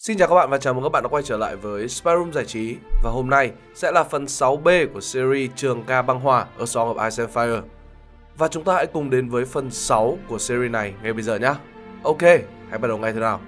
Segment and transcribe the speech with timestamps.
[0.00, 2.10] Xin chào các bạn và chào mừng các bạn đã quay trở lại với Spy
[2.10, 2.76] Room Giải trí.
[3.02, 6.96] Và hôm nay sẽ là phần 6B của series Trường ca băng hòa A Song
[6.96, 7.62] of Ice and Fire.
[8.36, 11.38] Và chúng ta hãy cùng đến với phần 6 của series này ngay bây giờ
[11.38, 11.54] nhé
[12.02, 12.22] Ok,
[12.70, 13.40] hãy bắt đầu ngay thế nào.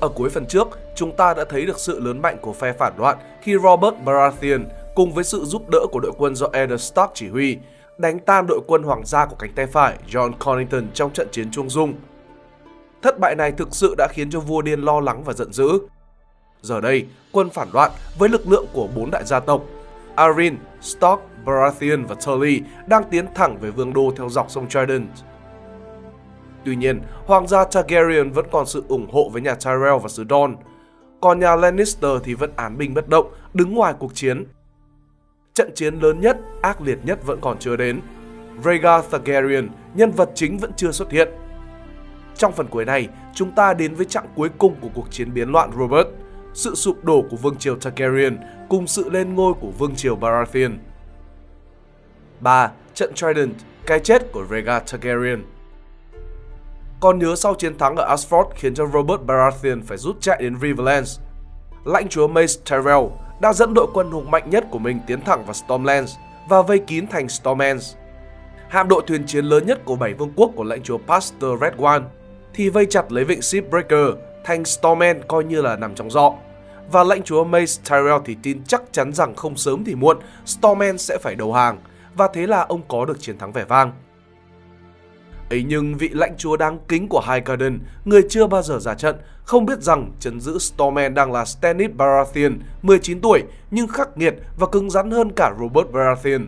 [0.00, 2.92] Ở cuối phần trước, chúng ta đã thấy được sự lớn mạnh của phe phản
[2.98, 4.60] loạn khi Robert Baratheon
[4.94, 7.58] cùng với sự giúp đỡ của đội quân do Eddard Stark chỉ huy,
[7.98, 11.50] đánh tan đội quân hoàng gia của cánh tay phải John Connington trong trận chiến
[11.50, 11.94] chuông dung.
[13.02, 15.68] Thất bại này thực sự đã khiến cho vua điên lo lắng và giận dữ.
[16.62, 19.62] Giờ đây, quân phản loạn với lực lượng của bốn đại gia tộc
[20.14, 25.08] Arryn, Stark, Baratheon và Tully đang tiến thẳng về vương đô theo dọc sông Trident.
[26.64, 30.24] Tuy nhiên, hoàng gia Targaryen vẫn còn sự ủng hộ với nhà Tyrell và xứ
[30.24, 30.54] Dawn,
[31.20, 34.44] còn nhà Lannister thì vẫn án binh bất động, đứng ngoài cuộc chiến
[35.54, 38.00] trận chiến lớn nhất, ác liệt nhất vẫn còn chưa đến.
[38.64, 41.28] Rhaegar Targaryen, nhân vật chính vẫn chưa xuất hiện.
[42.36, 45.48] Trong phần cuối này, chúng ta đến với chặng cuối cùng của cuộc chiến biến
[45.48, 46.08] loạn Robert,
[46.54, 50.72] sự sụp đổ của vương triều Targaryen cùng sự lên ngôi của vương triều Baratheon.
[52.40, 52.70] 3.
[52.94, 53.54] Trận Trident,
[53.86, 55.44] cái chết của Rhaegar Targaryen
[57.00, 60.56] Còn nhớ sau chiến thắng ở Asford khiến cho Robert Baratheon phải rút chạy đến
[60.60, 61.20] Riverlands.
[61.84, 63.06] Lãnh chúa Mace Tyrell
[63.40, 66.16] đã dẫn đội quân hùng mạnh nhất của mình tiến thẳng vào Stormlands
[66.48, 67.94] và vây kín thành Stormlands.
[68.68, 71.72] Hạm đội thuyền chiến lớn nhất của bảy vương quốc của lãnh chúa Pastor Red
[71.82, 72.02] One
[72.54, 74.06] thì vây chặt lấy vịnh Shipbreaker,
[74.44, 76.32] thành Stormland coi như là nằm trong dọ.
[76.92, 81.00] Và lãnh chúa Mace Tyrell thì tin chắc chắn rằng không sớm thì muộn Stormland
[81.00, 81.78] sẽ phải đầu hàng
[82.16, 83.92] và thế là ông có được chiến thắng vẻ vang.
[85.50, 89.16] Ấy nhưng vị lãnh chúa đáng kính của Highgarden, người chưa bao giờ ra trận,
[89.50, 94.34] không biết rằng chấn giữ Stormman đang là Stannis Baratheon, 19 tuổi, nhưng khắc nghiệt
[94.58, 96.40] và cứng rắn hơn cả Robert Baratheon.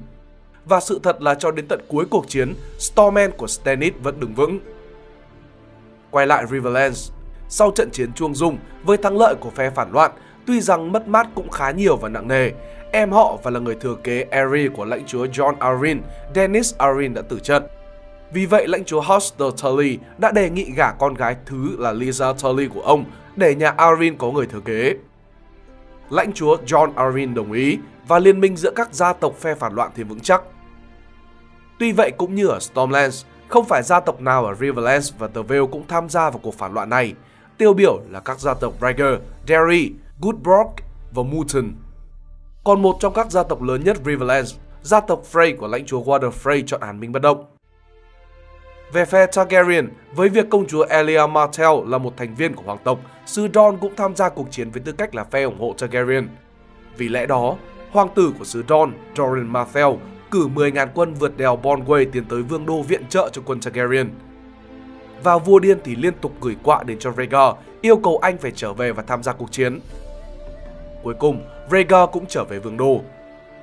[0.65, 4.35] Và sự thật là cho đến tận cuối cuộc chiến, Stormman của Stannis vẫn đứng
[4.35, 4.59] vững.
[6.11, 7.11] Quay lại Riverlands,
[7.49, 10.11] sau trận chiến chuông dung với thắng lợi của phe phản loạn,
[10.47, 12.51] tuy rằng mất mát cũng khá nhiều và nặng nề,
[12.93, 16.01] em họ và là người thừa kế Aery của lãnh chúa John Arryn,
[16.35, 17.63] Dennis Arryn đã tử trận.
[18.33, 22.33] Vì vậy lãnh chúa Hoster Tully đã đề nghị gả con gái thứ là Lisa
[22.33, 23.05] Tully của ông
[23.37, 24.95] để nhà Arryn có người thừa kế.
[26.11, 27.79] Lãnh chúa John Arryn đồng ý
[28.09, 30.43] và liên minh giữa các gia tộc phe phản loạn thì vững chắc.
[31.79, 35.43] Tuy vậy cũng như ở Stormlands, không phải gia tộc nào ở Riverlands và The
[35.43, 37.15] Vale cũng tham gia vào cuộc phản loạn này.
[37.59, 39.15] Tiêu biểu là các gia tộc Rhaegar,
[39.49, 40.75] Derry, Goodbrook
[41.15, 41.73] và Mouton.
[42.65, 46.03] Còn một trong các gia tộc lớn nhất Riverlands, gia tộc Frey của lãnh chúa
[46.03, 47.45] Water Frey chọn hàn minh bất động.
[48.93, 52.79] Về phe Targaryen, với việc công chúa Elia Martell là một thành viên của hoàng
[52.85, 55.75] tộc, sư Don cũng tham gia cuộc chiến với tư cách là phe ủng hộ
[55.79, 56.29] Targaryen.
[56.97, 57.57] Vì lẽ đó,
[57.91, 59.89] hoàng tử của xứ Don, Doran Martell,
[60.31, 64.11] cử 10.000 quân vượt đèo Bonway tiến tới vương đô viện trợ cho quân Targaryen.
[65.23, 68.53] Và vua điên thì liên tục gửi quạ đến cho Rhaegar, yêu cầu anh phải
[68.55, 69.81] trở về và tham gia cuộc chiến.
[71.03, 73.01] Cuối cùng, Rhaegar cũng trở về vương đô.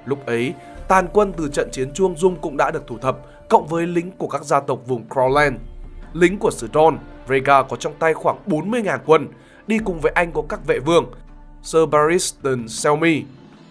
[0.05, 0.53] Lúc ấy,
[0.87, 3.17] tàn quân từ trận chiến chuông dung cũng đã được thu thập,
[3.49, 5.55] cộng với lính của các gia tộc vùng Crowland.
[6.13, 6.97] Lính của Sir Don,
[7.29, 9.27] Rhaegar có trong tay khoảng 40.000 quân,
[9.67, 11.05] đi cùng với anh có các vệ vương
[11.63, 13.23] Sir Barristan Selmy,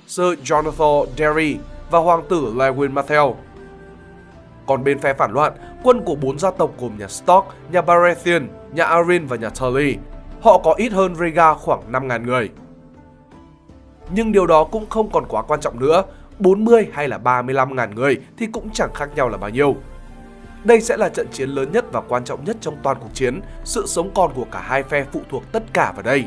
[0.06, 1.56] Sir Jonathan Derry
[1.90, 3.30] và hoàng tử Lywin Martell.
[4.66, 5.52] Còn bên phe phản loạn,
[5.82, 9.96] quân của bốn gia tộc gồm nhà Stark, nhà Baratheon, nhà Arryn và nhà Tully.
[10.40, 12.50] Họ có ít hơn Rhaegar khoảng 5.000 người.
[14.10, 16.02] Nhưng điều đó cũng không còn quá quan trọng nữa
[16.38, 19.76] 40 hay là 35 ngàn người thì cũng chẳng khác nhau là bao nhiêu.
[20.64, 23.40] Đây sẽ là trận chiến lớn nhất và quan trọng nhất trong toàn cuộc chiến,
[23.64, 26.24] sự sống còn của cả hai phe phụ thuộc tất cả vào đây.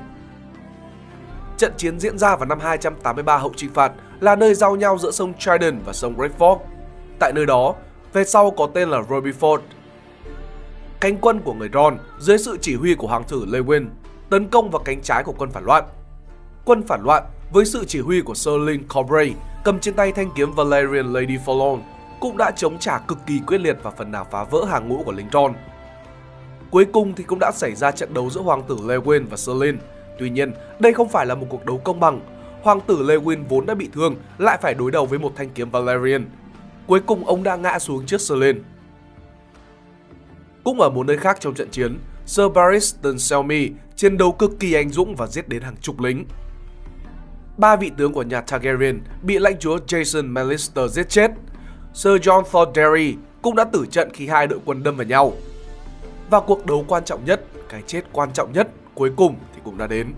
[1.57, 5.11] Trận chiến diễn ra vào năm 283 hậu trinh phạt là nơi giao nhau giữa
[5.11, 6.57] sông Trident và sông Great Fork.
[7.19, 7.75] Tại nơi đó,
[8.13, 9.59] về sau có tên là Roby Ford.
[10.99, 13.85] Cánh quân của người Ron dưới sự chỉ huy của hoàng tử Lewin
[14.29, 15.83] tấn công vào cánh trái của quân phản loạn.
[16.65, 17.23] Quân phản loạn
[17.53, 19.33] với sự chỉ huy của Sir Lin Corbray
[19.63, 21.79] cầm trên tay thanh kiếm Valerian Lady Fallon
[22.19, 25.03] cũng đã chống trả cực kỳ quyết liệt và phần nào phá vỡ hàng ngũ
[25.03, 25.53] của lính Tron.
[26.71, 29.77] Cuối cùng thì cũng đã xảy ra trận đấu giữa hoàng tử Lewin và Selin.
[30.19, 32.21] Tuy nhiên, đây không phải là một cuộc đấu công bằng.
[32.61, 35.69] Hoàng tử Lewin vốn đã bị thương, lại phải đối đầu với một thanh kiếm
[35.69, 36.25] Valerian.
[36.87, 38.63] Cuối cùng ông đã ngã xuống trước Selin.
[40.63, 44.73] Cũng ở một nơi khác trong trận chiến, Sir Barristan Selmy chiến đấu cực kỳ
[44.73, 46.25] anh dũng và giết đến hàng chục lính
[47.61, 51.31] ba vị tướng của nhà Targaryen bị lãnh chúa Jason Lannister giết chết.
[51.93, 55.33] Sir John Thornberry cũng đã tử trận khi hai đội quân đâm vào nhau.
[56.29, 59.77] Và cuộc đấu quan trọng nhất, cái chết quan trọng nhất cuối cùng thì cũng
[59.77, 60.13] đã đến.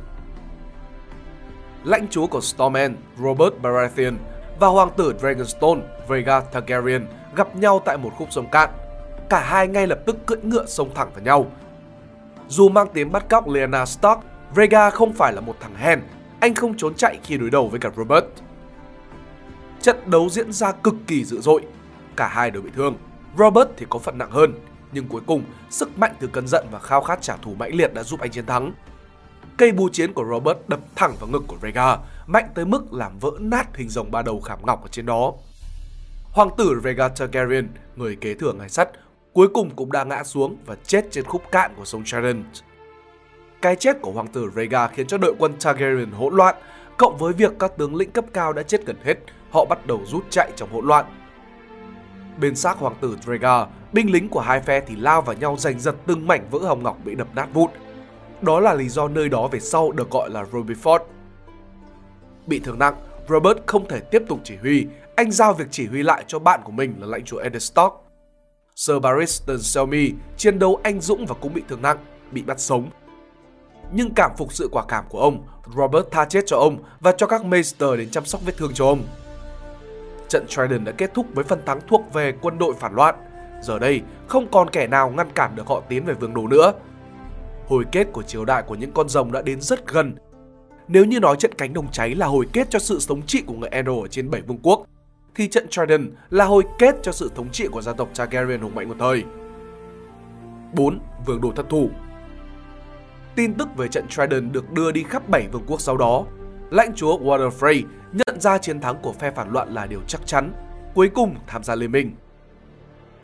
[1.84, 4.13] Lãnh chúa của Stormend, Robert Baratheon,
[4.60, 8.69] và hoàng tử Dragonstone, Vega Targaryen gặp nhau tại một khúc sông cạn.
[9.30, 11.51] Cả hai ngay lập tức cưỡi ngựa xông thẳng vào nhau.
[12.48, 14.19] Dù mang tiếng bắt cóc Lyanna Stark,
[14.56, 16.00] Vega không phải là một thằng hèn,
[16.44, 18.25] anh không trốn chạy khi đối đầu với cả Robert.
[19.81, 21.62] Trận đấu diễn ra cực kỳ dữ dội,
[22.16, 22.95] cả hai đều bị thương.
[23.38, 24.54] Robert thì có phần nặng hơn,
[24.92, 27.94] nhưng cuối cùng sức mạnh từ cơn giận và khao khát trả thù mãnh liệt
[27.94, 28.74] đã giúp anh chiến thắng.
[29.57, 33.19] Cây búa chiến của Robert đập thẳng vào ngực của Rhaegar, mạnh tới mức làm
[33.19, 35.34] vỡ nát hình rồng ba đầu khảm ngọc ở trên đó.
[36.31, 38.89] Hoàng tử Rhaegar Targaryen, người kế thừa ngài sắt,
[39.34, 42.46] cuối cùng cũng đã ngã xuống và chết trên khúc cạn của sông Charent.
[43.63, 46.56] Cái chết của hoàng tử Rhaegar khiến cho đội quân Targaryen hỗn loạn,
[46.98, 49.15] cộng với việc các tướng lĩnh cấp cao đã chết gần hết,
[49.51, 51.06] họ bắt đầu rút chạy trong hỗn loạn.
[52.39, 55.80] Bên xác hoàng tử Rhaegar, binh lính của hai phe thì lao vào nhau giành
[55.80, 57.69] giật từng mảnh vỡ hồng ngọc bị đập nát vụn.
[58.42, 60.74] Đó là lý do nơi đó về sau được gọi là Ruby
[62.48, 62.95] Bị thương nặng,
[63.30, 66.60] Robert không thể tiếp tục chỉ huy, anh giao việc chỉ huy lại cho bạn
[66.63, 67.94] của mình là lãnh chúa Eddard Stark.
[68.75, 71.98] Sir Barristan Selmy chiến đấu anh dũng và cũng bị thương nặng,
[72.31, 72.89] bị bắt sống.
[73.92, 75.44] Nhưng cảm phục sự quả cảm của ông,
[75.76, 78.86] Robert tha chết cho ông và cho các Maester đến chăm sóc vết thương cho
[78.86, 79.04] ông.
[80.30, 83.16] Trận Trident đã kết thúc với phần thắng thuộc về quân đội phản loạn.
[83.62, 86.74] Giờ đây, không còn kẻ nào ngăn cản được họ tiến về vương đô nữa.
[87.68, 90.16] Hồi kết của triều đại của những con rồng đã đến rất gần.
[90.88, 93.54] Nếu như nói trận cánh đồng cháy là hồi kết cho sự thống trị của
[93.54, 94.86] người Endo ở trên bảy vương quốc,
[95.36, 98.76] thì trận Trident là hồi kết cho sự thống trị của gia tộc Targaryen hùng
[98.76, 99.24] mạnh một thời.
[100.74, 101.00] 4.
[101.26, 101.90] Vương đô thất thủ
[103.36, 106.26] Tin tức về trận Trident được đưa đi khắp bảy vương quốc sau đó.
[106.70, 107.84] Lãnh chúa Waterfrey
[108.14, 110.54] nhận ra chiến thắng của phe phản loạn là điều chắc chắn,
[110.96, 112.12] cuối cùng tham gia liên minh.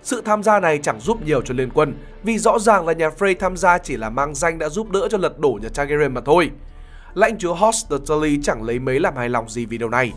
[0.03, 3.09] Sự tham gia này chẳng giúp nhiều cho liên quân, vì rõ ràng là nhà
[3.09, 6.13] Frey tham gia chỉ là mang danh đã giúp đỡ cho lật đổ nhà Targaryen
[6.13, 6.51] mà thôi.
[7.13, 10.13] Lãnh chúa Host Tully chẳng lấy mấy làm hài lòng gì vì điều này.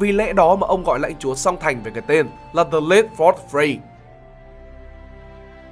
[0.00, 2.78] Vì lẽ đó mà ông gọi lãnh chúa song thành về cái tên là The
[2.88, 3.76] Late Fort Frey.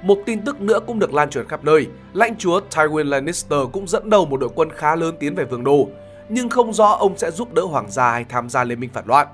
[0.05, 3.87] Một tin tức nữa cũng được lan truyền khắp nơi, lãnh chúa Tywin Lannister cũng
[3.87, 5.87] dẫn đầu một đội quân khá lớn tiến về vương đô,
[6.29, 9.07] nhưng không rõ ông sẽ giúp đỡ hoàng gia hay tham gia liên minh phản
[9.07, 9.27] loạn.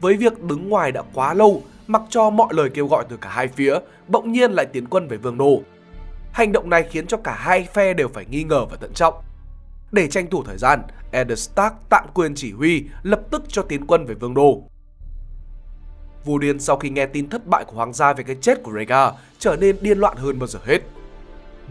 [0.00, 3.30] Với việc đứng ngoài đã quá lâu, mặc cho mọi lời kêu gọi từ cả
[3.30, 3.78] hai phía,
[4.08, 5.60] bỗng nhiên lại tiến quân về vương đô.
[6.32, 9.14] Hành động này khiến cho cả hai phe đều phải nghi ngờ và thận trọng.
[9.92, 13.86] Để tranh thủ thời gian, Eddard Stark tạm quyền chỉ huy, lập tức cho tiến
[13.86, 14.62] quân về vương đô.
[16.28, 18.72] Vua điên sau khi nghe tin thất bại của hoàng gia về cái chết của
[18.72, 20.78] Rhaegar trở nên điên loạn hơn bao giờ hết.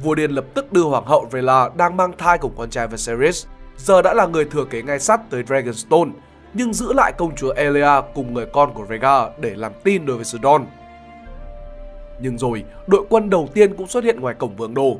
[0.03, 3.45] Vua điên lập tức đưa hoàng hậu Rhaella đang mang thai cùng con trai Viserys,
[3.77, 6.11] giờ đã là người thừa kế ngai sắt tới Dragonstone,
[6.53, 10.15] nhưng giữ lại công chúa Elia cùng người con của Rhaegar để làm tin đối
[10.15, 10.41] với Sir
[12.21, 14.97] Nhưng rồi, đội quân đầu tiên cũng xuất hiện ngoài cổng vương đô.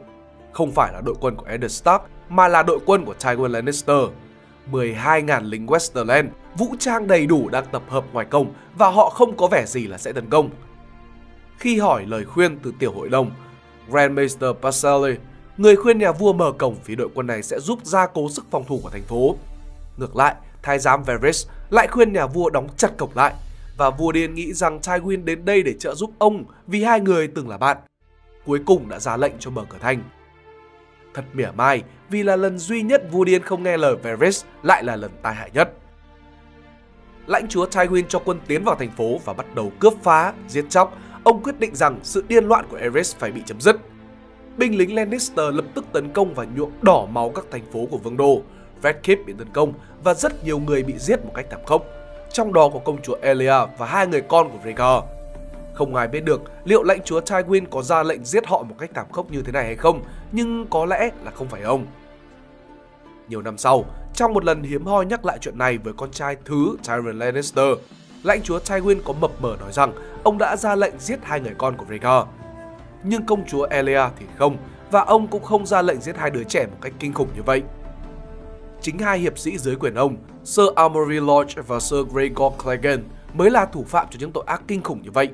[0.51, 3.98] Không phải là đội quân của Eddard Stark, mà là đội quân của Tywin Lannister.
[4.71, 6.27] 12.000 lính Westerland,
[6.57, 9.88] vũ trang đầy đủ đang tập hợp ngoài công và họ không có vẻ gì
[9.88, 10.50] là sẽ tấn công.
[11.57, 13.31] Khi hỏi lời khuyên từ tiểu hội đồng,
[13.89, 15.18] grandmaster Pacelli,
[15.57, 18.45] người khuyên nhà vua mở cổng phía đội quân này sẽ giúp gia cố sức
[18.51, 19.36] phòng thủ của thành phố.
[19.98, 23.33] Ngược lại, thái giám Varys lại khuyên nhà vua đóng chặt cổng lại
[23.77, 27.27] và vua điên nghĩ rằng Tywin đến đây để trợ giúp ông vì hai người
[27.27, 27.77] từng là bạn.
[28.45, 30.04] Cuối cùng đã ra lệnh cho mở cửa thành.
[31.13, 34.83] Thật mỉa mai vì là lần duy nhất vua điên không nghe lời Varys lại
[34.83, 35.74] là lần tai hại nhất.
[37.28, 40.66] Lãnh chúa Tywin cho quân tiến vào thành phố và bắt đầu cướp phá, giết
[40.70, 40.98] chóc.
[41.24, 43.76] Ông quyết định rằng sự điên loạn của Aerys phải bị chấm dứt.
[44.57, 47.98] Binh lính Lannister lập tức tấn công và nhuộm đỏ máu các thành phố của
[47.98, 48.42] vương đô.
[48.84, 51.86] Red Keep bị tấn công và rất nhiều người bị giết một cách thảm khốc.
[52.34, 55.04] Trong đó có công chúa Elia và hai người con của Rhaegar.
[55.74, 58.92] Không ai biết được liệu lãnh chúa Tywin có ra lệnh giết họ một cách
[58.94, 61.86] thảm khốc như thế này hay không, nhưng có lẽ là không phải ông.
[63.30, 63.86] Nhiều năm sau,
[64.18, 67.66] trong một lần hiếm hoi nhắc lại chuyện này với con trai thứ Tyrion Lannister,
[68.24, 69.94] lãnh chúa Tywin có mập mờ nói rằng
[70.24, 72.24] ông đã ra lệnh giết hai người con của Rhaegar.
[73.04, 74.57] Nhưng công chúa Elia thì không,
[74.92, 77.44] và ông cũng không ra lệnh giết hai đứa trẻ một cách kinh khủng như
[77.44, 77.62] vậy.
[78.81, 83.50] Chính hai hiệp sĩ dưới quyền ông, Sir Armory Lodge và Sir Gregor Clegane mới
[83.50, 85.30] là thủ phạm cho những tội ác kinh khủng như vậy.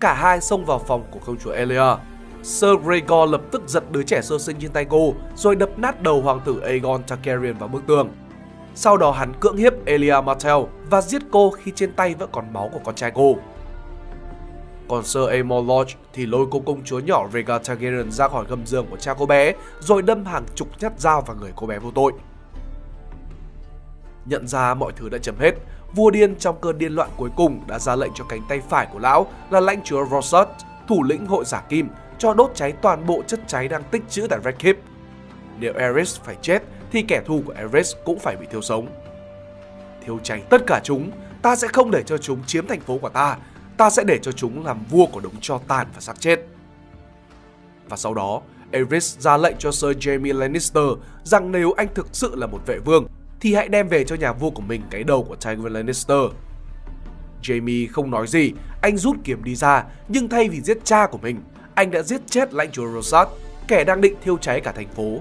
[0.00, 1.96] Cả hai xông vào phòng của công chúa Elia.
[2.44, 6.02] Sir Gregor lập tức giật đứa trẻ sơ sinh trên tay cô, rồi đập nát
[6.02, 8.08] đầu hoàng tử Aegon Targaryen vào bức tường.
[8.74, 10.58] Sau đó hắn cưỡng hiếp Elia Martell
[10.90, 13.36] và giết cô khi trên tay vẫn còn máu của con trai cô.
[14.88, 18.66] Còn Sir Aemon Lodge thì lôi cô công chúa nhỏ Rhaegar Targaryen ra khỏi gầm
[18.66, 21.78] giường của cha cô bé, rồi đâm hàng chục nhát dao vào người cô bé
[21.78, 22.12] vô tội.
[24.26, 25.52] Nhận ra mọi thứ đã chấm hết,
[25.94, 28.86] vua điên trong cơn điên loạn cuối cùng đã ra lệnh cho cánh tay phải
[28.92, 30.48] của lão là lãnh chúa Rosset,
[30.88, 34.26] thủ lĩnh hội giả kim, cho đốt cháy toàn bộ chất cháy đang tích trữ
[34.26, 34.76] tại Red Keep.
[35.58, 38.86] Nếu Aerys phải chết thì kẻ thù của Aerys cũng phải bị thiêu sống.
[40.06, 41.10] Thiêu cháy tất cả chúng,
[41.44, 43.36] Ta sẽ không để cho chúng chiếm thành phố của ta.
[43.76, 46.40] Ta sẽ để cho chúng làm vua của đống cho tàn và xác chết.
[47.88, 48.42] Và sau đó,
[48.72, 50.84] Aerys ra lệnh cho Sir Jaime Lannister
[51.24, 53.06] rằng nếu anh thực sự là một vệ vương
[53.40, 56.18] thì hãy đem về cho nhà vua của mình cái đầu của Tywin Lannister.
[57.42, 58.52] Jaime không nói gì,
[58.82, 61.40] anh rút kiếm đi ra, nhưng thay vì giết cha của mình,
[61.74, 63.28] anh đã giết chết lãnh chúa Rosat,
[63.68, 65.18] kẻ đang định thiêu cháy cả thành phố.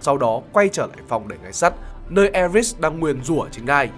[0.00, 1.74] Sau đó quay trở lại phòng để ngay sắt,
[2.08, 3.90] nơi Eris đang nguyền rủa trên ngai.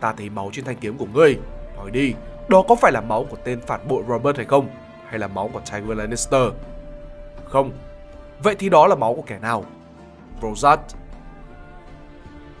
[0.00, 1.38] Ta thấy máu trên thanh kiếm của ngươi,
[1.76, 2.14] nói đi,
[2.48, 4.68] đó có phải là máu của tên phản bội Robert hay không?
[5.06, 6.42] Hay là máu của Tywin Lannister?
[7.44, 7.72] Không.
[8.42, 9.64] Vậy thì đó là máu của kẻ nào?
[10.42, 10.80] Rosat.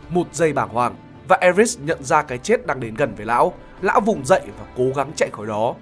[0.08, 0.94] Một giây bàng hoàng
[1.28, 3.52] và Eris nhận ra cái chết đang đến gần với lão.
[3.80, 5.74] Lão vùng dậy và cố gắng chạy khỏi đó.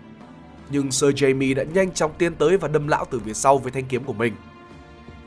[0.71, 3.73] Nhưng Sir Jaime đã nhanh chóng tiến tới và đâm lão từ phía sau với
[3.73, 4.35] thanh kiếm của mình.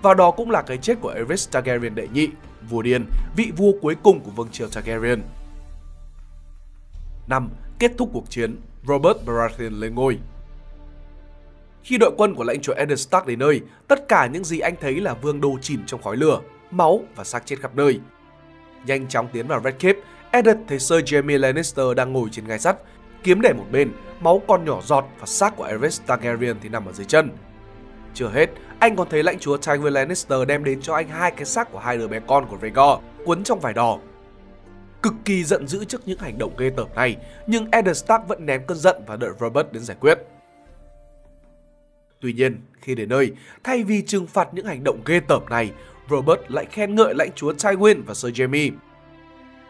[0.01, 2.29] Và đó cũng là cái chết của Aerys Targaryen đệ nhị,
[2.69, 5.21] vua điên, vị vua cuối cùng của vương triều Targaryen.
[7.27, 7.49] 5.
[7.79, 10.19] Kết thúc cuộc chiến, Robert Baratheon lên ngôi.
[11.83, 14.75] Khi đội quân của lãnh chúa Eddard Stark đến nơi, tất cả những gì anh
[14.81, 16.41] thấy là vương đô chìm trong khói lửa,
[16.71, 17.99] máu và xác chết khắp nơi.
[18.85, 19.95] Nhanh chóng tiến vào Red Keep,
[20.31, 22.77] Eddard thấy Sir Jaime Lannister đang ngồi trên ngai sắt,
[23.23, 26.85] kiếm để một bên, máu còn nhỏ giọt và xác của Aerys Targaryen thì nằm
[26.85, 27.29] ở dưới chân.
[28.13, 31.45] Chưa hết, anh còn thấy lãnh chúa Tywin Lannister đem đến cho anh hai cái
[31.45, 33.99] xác của hai đứa bé con của Rhaegar cuốn trong vải đỏ.
[35.01, 37.15] Cực kỳ giận dữ trước những hành động ghê tởm này,
[37.47, 40.17] nhưng Eddard Stark vẫn nén cơn giận và đợi Robert đến giải quyết.
[42.19, 43.31] Tuy nhiên, khi đến nơi,
[43.63, 45.71] thay vì trừng phạt những hành động ghê tởm này,
[46.09, 48.71] Robert lại khen ngợi lãnh chúa Tywin và Sir Jaime.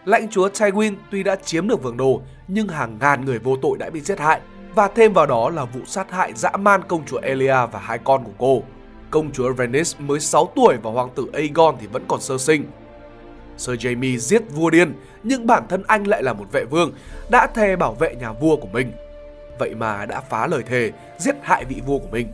[0.08, 3.78] Lãnh chúa Tywin tuy đã chiếm được vương đô, nhưng hàng ngàn người vô tội
[3.78, 4.42] đã bị giết hại,
[4.76, 7.98] và thêm vào đó là vụ sát hại dã man công chúa Elia và hai
[8.04, 8.64] con của cô.
[9.10, 12.66] Công chúa Rhaenys mới 6 tuổi và hoàng tử Aegon thì vẫn còn sơ sinh.
[13.58, 16.92] Sir Jaime giết vua điên, nhưng bản thân anh lại là một vệ vương,
[17.30, 18.92] đã thề bảo vệ nhà vua của mình
[19.60, 22.28] vậy mà đã phá lời thề, giết hại vị vua của mình.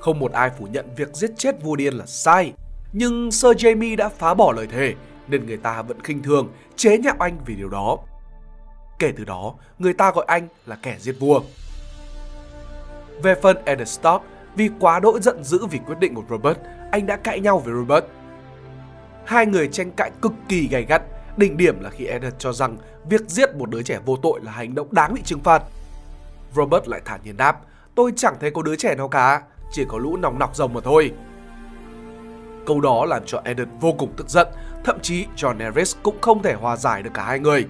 [0.00, 2.52] Không một ai phủ nhận việc giết chết vua điên là sai,
[2.92, 4.94] nhưng Sir Jaime đã phá bỏ lời thề
[5.28, 7.98] nên người ta vẫn khinh thường, chế nhạo anh vì điều đó.
[8.98, 11.40] Kể từ đó, người ta gọi anh là kẻ giết vua.
[13.22, 14.22] Về phần Eddard Stark,
[14.54, 16.58] vì quá đỗi giận dữ vì quyết định của Robert,
[16.90, 18.04] anh đã cãi nhau với Robert.
[19.24, 21.02] Hai người tranh cãi cực kỳ gay gắt,
[21.36, 22.76] đỉnh điểm là khi Eddard cho rằng
[23.08, 25.62] việc giết một đứa trẻ vô tội là hành động đáng bị trừng phạt.
[26.56, 27.60] Robert lại thản nhiên đáp,
[27.94, 30.80] tôi chẳng thấy có đứa trẻ nào cả, chỉ có lũ nòng nọc rồng mà
[30.84, 31.12] thôi.
[32.66, 34.48] Câu đó làm cho Eden vô cùng tức giận,
[34.84, 37.66] thậm chí John Nerys cũng không thể hòa giải được cả hai người.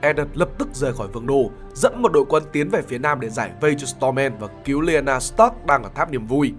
[0.00, 3.20] Eden lập tức rời khỏi vương đô, dẫn một đội quân tiến về phía nam
[3.20, 6.52] để giải vây cho Stormen và cứu Lyanna Stark đang ở tháp niềm vui.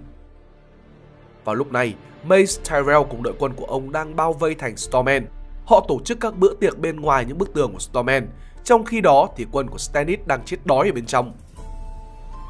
[1.44, 5.26] Vào lúc này, Mace Tyrell cùng đội quân của ông đang bao vây thành Stormen.
[5.66, 8.28] Họ tổ chức các bữa tiệc bên ngoài những bức tường của Stormen,
[8.64, 11.32] trong khi đó thì quân của Stannis đang chết đói ở bên trong.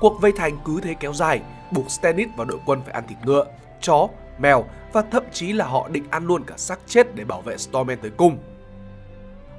[0.00, 1.40] Cuộc vây thành cứ thế kéo dài,
[1.70, 3.44] buộc Stannis và đội quân phải ăn thịt ngựa,
[3.80, 4.08] chó,
[4.38, 7.58] mèo và thậm chí là họ định ăn luôn cả xác chết để bảo vệ
[7.58, 8.38] Stormen tới cung.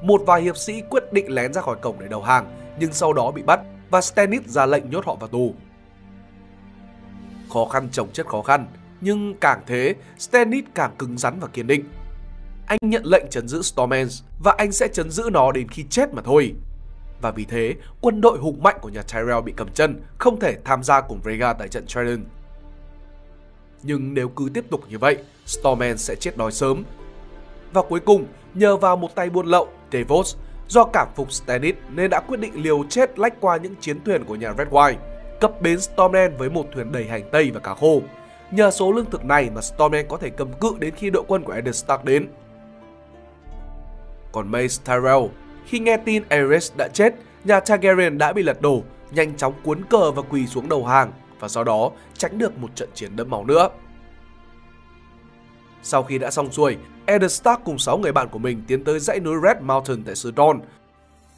[0.01, 3.13] Một vài hiệp sĩ quyết định lén ra khỏi cổng để đầu hàng, nhưng sau
[3.13, 5.53] đó bị bắt và Stannis ra lệnh nhốt họ vào tù.
[7.53, 8.67] Khó khăn chồng chất khó khăn,
[9.01, 11.83] nhưng càng thế, Stannis càng cứng rắn và kiên định.
[12.67, 16.13] Anh nhận lệnh chấn giữ Stormens và anh sẽ chấn giữ nó đến khi chết
[16.13, 16.53] mà thôi.
[17.21, 20.57] Và vì thế, quân đội hùng mạnh của nhà Tyrell bị cầm chân, không thể
[20.65, 22.25] tham gia cùng Rhaegar tại trận Trident.
[23.83, 26.83] Nhưng nếu cứ tiếp tục như vậy, Stormen sẽ chết đói sớm.
[27.73, 30.35] Và cuối cùng, nhờ vào một tay buôn lậu, Davos,
[30.67, 34.25] do cảm phục Stannis nên đã quyết định liều chết lách qua những chiến thuyền
[34.25, 34.95] của nhà Red White,
[35.39, 38.01] cập bến Stormen với một thuyền đầy hành tây và cá khô.
[38.51, 41.43] Nhờ số lương thực này mà Stormen có thể cầm cự đến khi đội quân
[41.43, 42.27] của Eddard Stark đến.
[44.31, 45.25] Còn Mace Tyrell,
[45.65, 47.13] khi nghe tin Aerys đã chết,
[47.43, 51.11] nhà Targaryen đã bị lật đổ, nhanh chóng cuốn cờ và quỳ xuống đầu hàng
[51.43, 53.69] và do đó tránh được một trận chiến đẫm máu nữa.
[55.81, 58.99] Sau khi đã xong xuôi, Eddard Stark cùng 6 người bạn của mình tiến tới
[58.99, 60.59] dãy núi Red Mountain tại xứ Dawn.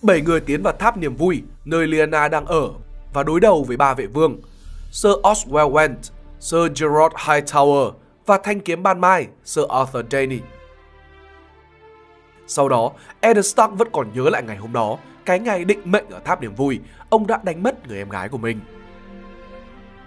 [0.02, 2.70] 7 người tiến vào tháp niềm vui, nơi Lyanna đang ở,
[3.14, 4.42] và đối đầu với ba vệ vương,
[4.92, 5.96] Sir Oswell Went,
[6.40, 7.92] Sir Gerard Hightower
[8.26, 10.40] và thanh kiếm ban mai, Sir Arthur Danny.
[12.48, 16.10] Sau đó, Eddard Stark vẫn còn nhớ lại ngày hôm đó, cái ngày định mệnh
[16.10, 18.60] ở tháp niềm vui, ông đã đánh mất người em gái của mình.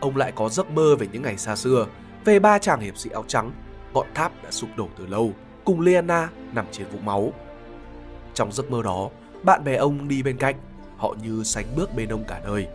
[0.01, 1.87] Ông lại có giấc mơ về những ngày xa xưa,
[2.25, 3.53] về ba chàng hiệp sĩ áo trắng,
[3.95, 5.33] ngọn tháp đã sụp đổ từ lâu,
[5.65, 7.33] cùng Lyanna nằm trên vũng máu.
[8.35, 9.09] Trong giấc mơ đó,
[9.43, 10.55] bạn bè ông đi bên cạnh,
[10.97, 12.67] họ như sánh bước bên ông cả đời.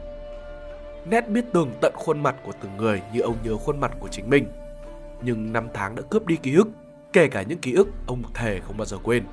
[1.09, 4.07] Nét biết tường tận khuôn mặt của từng người như ông nhớ khuôn mặt của
[4.07, 4.47] chính mình.
[5.21, 6.67] Nhưng năm tháng đã cướp đi ký ức,
[7.13, 9.23] kể cả những ký ức ông thề không bao giờ quên.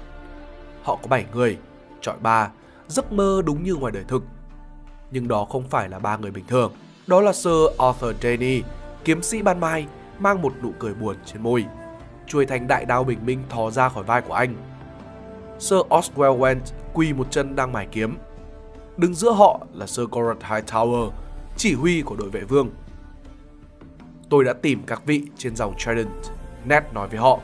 [0.83, 1.59] Họ có 7 người,
[2.01, 2.51] chọi ba,
[2.89, 4.23] giấc mơ đúng như ngoài đời thực.
[5.11, 6.73] Nhưng đó không phải là ba người bình thường.
[7.11, 8.63] Đó là Sir Arthur Denny,
[9.05, 9.87] kiếm sĩ ban mai,
[10.19, 11.65] mang một nụ cười buồn trên môi.
[12.27, 14.57] Chuôi thanh đại đao bình minh thò ra khỏi vai của anh.
[15.59, 16.61] Sir Oswell Went
[16.93, 18.17] quỳ một chân đang mài kiếm.
[18.97, 21.11] Đứng giữa họ là Sir Gorath Hightower,
[21.57, 22.71] chỉ huy của đội vệ vương.
[24.29, 26.09] Tôi đã tìm các vị trên dòng Trident,
[26.65, 27.39] Ned nói với họ.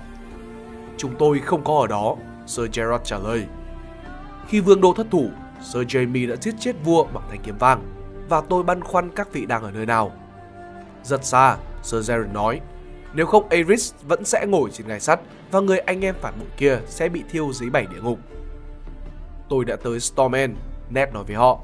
[0.96, 3.44] Chúng tôi không có ở đó, Sir Gerard trả lời.
[4.48, 5.30] Khi vương đô thất thủ,
[5.62, 7.95] Sir Jamie đã giết chết vua bằng thanh kiếm vàng
[8.28, 10.12] và tôi băn khoăn các vị đang ở nơi nào.
[11.02, 12.60] Rất xa, Sir Jared nói,
[13.14, 16.48] nếu không Aerys vẫn sẽ ngồi trên ngai sắt và người anh em phản bội
[16.56, 18.18] kia sẽ bị thiêu dưới bảy địa ngục.
[19.48, 20.56] Tôi đã tới Stormend,
[20.90, 21.58] Ned nói với họ.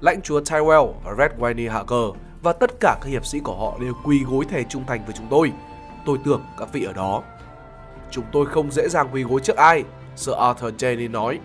[0.00, 2.10] Lãnh chúa Tyrell và Red Wine hạ cờ
[2.42, 5.14] và tất cả các hiệp sĩ của họ đều quỳ gối thề trung thành với
[5.18, 5.52] chúng tôi.
[6.06, 7.22] Tôi tưởng các vị ở đó.
[8.10, 9.84] Chúng tôi không dễ dàng quỳ gối trước ai,
[10.16, 11.38] Sir Arthur Jenny nói.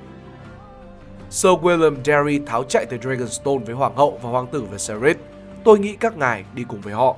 [1.36, 5.18] Sir William Derry tháo chạy từ Dragonstone với Hoàng hậu và Hoàng tử Viserys.
[5.64, 7.16] Tôi nghĩ các ngài đi cùng với họ.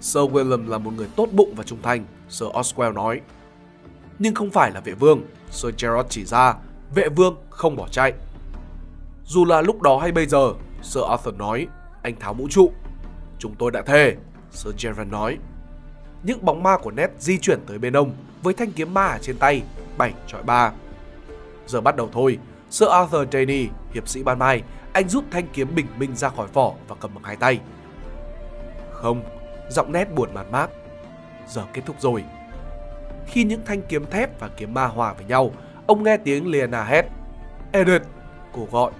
[0.00, 3.20] Sir William là một người tốt bụng và trung thành, Sir Oswell nói.
[4.18, 6.54] Nhưng không phải là vệ vương, Sir Gerard chỉ ra,
[6.94, 8.12] vệ vương không bỏ chạy.
[9.26, 11.66] Dù là lúc đó hay bây giờ, Sir Arthur nói,
[12.02, 12.72] anh tháo mũ trụ.
[13.38, 14.16] Chúng tôi đã thề,
[14.52, 15.38] Sir Gerard nói.
[16.22, 18.10] Những bóng ma của Ned di chuyển tới bên ông
[18.42, 19.62] với thanh kiếm ma ở trên tay,
[19.98, 20.72] bảy trọi ba.
[21.66, 22.38] Giờ bắt đầu thôi,
[22.74, 24.62] Sir Arthur Denny, hiệp sĩ ban mai,
[24.92, 27.60] anh rút thanh kiếm bình minh ra khỏi vỏ và cầm bằng hai tay.
[28.92, 29.22] Không,
[29.70, 30.70] giọng nét buồn mạt mát.
[31.48, 32.24] Giờ kết thúc rồi.
[33.26, 35.50] Khi những thanh kiếm thép và kiếm ma hòa với nhau,
[35.86, 37.02] ông nghe tiếng Liana hét.
[37.72, 38.02] Edith!
[38.52, 38.92] Cô gọi.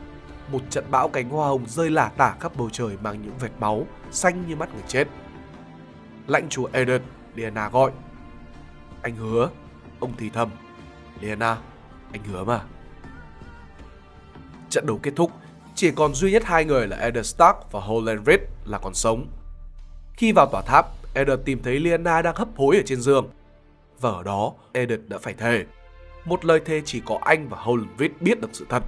[0.53, 3.53] Một trận bão cánh hoa hồng rơi lả tả khắp bầu trời mang những vệt
[3.61, 5.09] máu, xanh như mắt người chết.
[6.27, 7.03] Lãnh chúa Edith,
[7.35, 7.91] Liana gọi.
[9.03, 9.49] Anh hứa.
[10.01, 10.51] Ông thì thầm.
[11.21, 11.57] Liana,
[12.13, 12.61] anh hứa mà.
[14.75, 15.31] Trận đấu kết thúc,
[15.75, 19.27] chỉ còn duy nhất hai người là Eder Stark và Holland Reed là còn sống.
[20.17, 23.29] Khi vào tòa tháp, Eder tìm thấy Lyanna đang hấp hối ở trên giường.
[24.01, 25.65] Và ở đó, Eder đã phải thề.
[26.25, 28.83] Một lời thề chỉ có anh và Holland Reed biết được sự thật.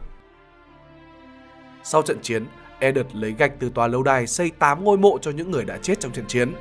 [1.82, 2.46] Sau trận chiến,
[2.78, 5.78] Eddard lấy gạch từ tòa lâu đài xây 8 ngôi mộ cho những người đã
[5.82, 6.54] chết trong trận chiến.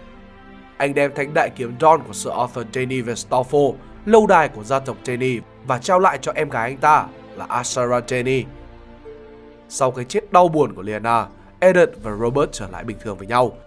[0.77, 3.73] Anh đem thánh đại kiếm Dawn của Sir Arthur Denny về Starfall,
[4.05, 7.45] lâu đài của gia tộc Denny và trao lại cho em gái anh ta là
[7.45, 8.43] Asara Denny.
[9.75, 11.27] Sau cái chết đau buồn của Lyanna,
[11.59, 13.57] Eddard và Robert trở lại bình thường với nhau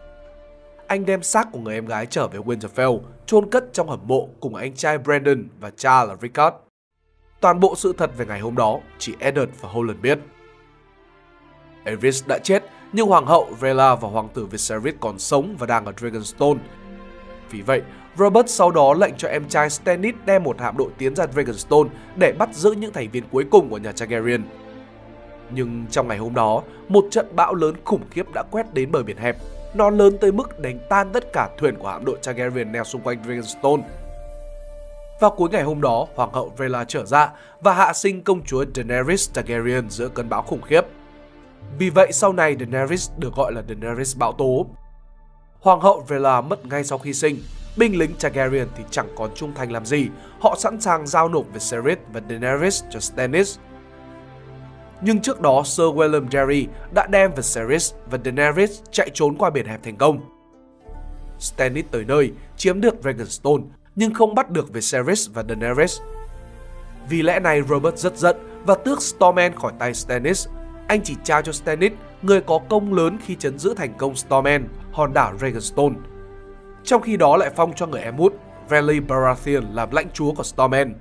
[0.88, 4.28] anh đem xác của người em gái trở về Winterfell, chôn cất trong hầm mộ
[4.40, 6.56] cùng anh trai Brandon và cha là Rickard.
[7.40, 10.18] Toàn bộ sự thật về ngày hôm đó chỉ Eddard và Holland biết.
[11.84, 15.84] Aerys đã chết, nhưng hoàng hậu Rhaella và hoàng tử Viserys còn sống và đang
[15.84, 16.60] ở Dragonstone.
[17.50, 17.82] Vì vậy,
[18.18, 21.90] Robert sau đó lệnh cho em trai Stannis đem một hạm đội tiến ra Dragonstone
[22.16, 24.42] để bắt giữ những thành viên cuối cùng của nhà Targaryen.
[25.50, 29.02] Nhưng trong ngày hôm đó, một trận bão lớn khủng khiếp đã quét đến bờ
[29.02, 29.36] biển hẹp,
[29.74, 33.02] nó lớn tới mức đánh tan tất cả thuyền của hạm đội Targaryen neo xung
[33.02, 33.82] quanh Dragonstone.
[35.20, 37.30] Vào cuối ngày hôm đó, Hoàng hậu Vela trở dạ
[37.60, 40.80] và hạ sinh công chúa Daenerys Targaryen giữa cơn bão khủng khiếp.
[41.78, 44.66] Vì vậy sau này Daenerys được gọi là Daenerys bão tố.
[45.60, 47.36] Hoàng hậu Vela mất ngay sau khi sinh.
[47.76, 50.08] Binh lính Targaryen thì chẳng còn trung thành làm gì,
[50.40, 53.58] họ sẵn sàng giao nộp Viserys và Daenerys cho Stannis
[55.00, 59.66] nhưng trước đó Sir William Jerry đã đem Viserys và Daenerys chạy trốn qua biển
[59.66, 60.20] hẹp thành công.
[61.38, 63.62] Stannis tới nơi, chiếm được Dragonstone
[63.96, 66.00] nhưng không bắt được Viserys và Daenerys.
[67.08, 70.48] Vì lẽ này Robert rất giận và tước Stormend khỏi tay Stannis.
[70.88, 74.64] Anh chỉ trao cho Stannis, người có công lớn khi chấn giữ thành công Stormend,
[74.92, 75.94] hòn đảo Dragonstone.
[76.84, 78.34] Trong khi đó lại phong cho người em út,
[78.70, 80.92] Renly Baratheon làm lãnh chúa của Stormend.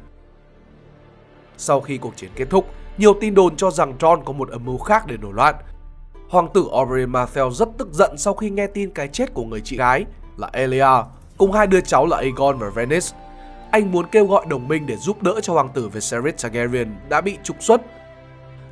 [1.57, 4.65] Sau khi cuộc chiến kết thúc, nhiều tin đồn cho rằng John có một âm
[4.65, 5.55] mưu khác để nổi loạn.
[6.29, 9.61] Hoàng tử Oberyn Martell rất tức giận sau khi nghe tin cái chết của người
[9.61, 10.05] chị gái
[10.37, 11.03] là Elia
[11.37, 13.07] cùng hai đứa cháu là Aegon và Venice.
[13.71, 17.21] Anh muốn kêu gọi đồng minh để giúp đỡ cho hoàng tử Viserys Targaryen đã
[17.21, 17.81] bị trục xuất.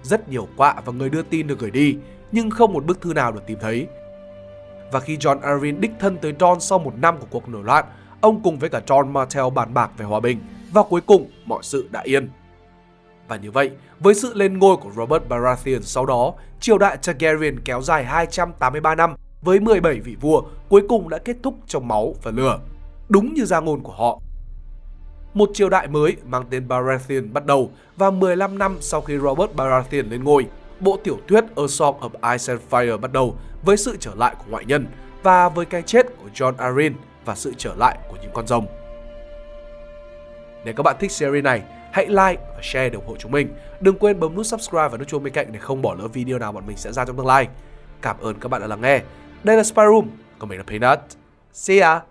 [0.04, 1.98] Rất nhiều quạ và người đưa tin được gửi đi,
[2.32, 3.88] nhưng không một bức thư nào được tìm thấy.
[4.92, 7.86] Và khi John Arryn đích thân tới John sau một năm của cuộc nổi loạn,
[8.22, 10.40] ông cùng với cả John Martell bàn bạc về hòa bình
[10.74, 12.30] và cuối cùng mọi sự đã yên.
[13.28, 17.60] Và như vậy, với sự lên ngôi của Robert Baratheon sau đó, triều đại Targaryen
[17.60, 22.16] kéo dài 283 năm với 17 vị vua cuối cùng đã kết thúc trong máu
[22.24, 22.60] và lửa.
[23.10, 24.20] Đúng như gia ngôn của họ.
[25.34, 29.52] Một triều đại mới mang tên Baratheon bắt đầu và 15 năm sau khi Robert
[29.56, 30.48] Baratheon lên ngôi,
[30.80, 34.36] bộ tiểu thuyết A Song of Ice and Fire bắt đầu với sự trở lại
[34.38, 34.86] của ngoại nhân
[35.24, 36.94] và với cái chết của John Arryn
[37.26, 38.66] và sự trở lại của những con rồng.
[40.66, 41.62] Nếu các bạn thích series này,
[41.95, 43.55] hãy like và share để ủng hộ chúng mình.
[43.79, 46.39] Đừng quên bấm nút subscribe và nút chuông bên cạnh để không bỏ lỡ video
[46.39, 47.47] nào bọn mình sẽ ra trong tương lai.
[48.01, 49.01] Cảm ơn các bạn đã lắng nghe.
[49.43, 50.99] Đây là Spy Room, còn mình là Peanut.
[51.53, 52.01] See ya!